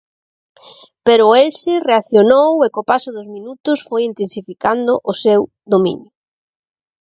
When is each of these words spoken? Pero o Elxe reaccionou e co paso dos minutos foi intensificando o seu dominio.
Pero 1.05 1.23
o 1.27 1.35
Elxe 1.45 1.73
reaccionou 1.89 2.51
e 2.65 2.67
co 2.75 2.81
paso 2.91 3.09
dos 3.17 3.27
minutos 3.35 3.77
foi 3.87 4.01
intensificando 4.11 4.93
o 5.11 5.13
seu 5.23 5.41
dominio. 5.73 6.11